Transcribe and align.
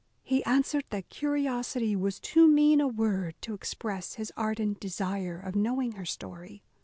He 0.23 0.43
answered, 0.45 0.85
that 0.89 1.09
curiosity 1.09 1.95
was 1.95 2.19
too 2.19 2.47
mean 2.47 2.81
a 2.81 2.87
word 2.87 3.35
to 3.41 3.53
express 3.53 4.15
his 4.15 4.33
ardent 4.35 4.79
desire 4.79 5.37
of 5.39 5.55
knowing 5.55 5.91
her 5.91 6.05
story. 6.05 6.63